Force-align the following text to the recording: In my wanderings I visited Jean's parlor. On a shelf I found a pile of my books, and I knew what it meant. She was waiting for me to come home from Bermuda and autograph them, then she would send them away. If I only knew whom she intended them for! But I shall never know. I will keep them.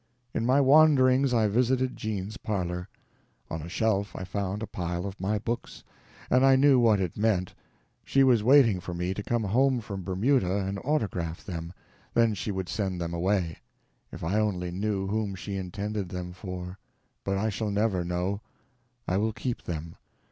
In 0.33 0.47
my 0.47 0.59
wanderings 0.59 1.31
I 1.31 1.47
visited 1.47 1.95
Jean's 1.95 2.35
parlor. 2.35 2.89
On 3.51 3.61
a 3.61 3.69
shelf 3.69 4.15
I 4.15 4.23
found 4.23 4.63
a 4.63 4.65
pile 4.65 5.05
of 5.05 5.19
my 5.19 5.37
books, 5.37 5.83
and 6.27 6.43
I 6.43 6.55
knew 6.55 6.79
what 6.79 6.99
it 6.99 7.15
meant. 7.15 7.53
She 8.03 8.23
was 8.23 8.43
waiting 8.43 8.79
for 8.79 8.95
me 8.95 9.13
to 9.13 9.21
come 9.21 9.43
home 9.43 9.79
from 9.79 10.01
Bermuda 10.01 10.57
and 10.65 10.79
autograph 10.79 11.43
them, 11.45 11.71
then 12.15 12.33
she 12.33 12.49
would 12.51 12.67
send 12.67 12.99
them 12.99 13.13
away. 13.13 13.59
If 14.11 14.23
I 14.23 14.39
only 14.39 14.71
knew 14.71 15.05
whom 15.05 15.35
she 15.35 15.55
intended 15.55 16.09
them 16.09 16.33
for! 16.33 16.79
But 17.23 17.37
I 17.37 17.49
shall 17.49 17.69
never 17.69 18.03
know. 18.03 18.41
I 19.07 19.17
will 19.17 19.33
keep 19.33 19.65
them. 19.65 19.97